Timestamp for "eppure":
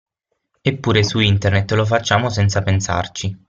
0.61-1.03